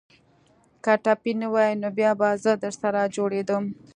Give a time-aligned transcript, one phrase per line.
[0.83, 3.63] که ټپي نه واى نو بيا به زه درسره جوړېدم.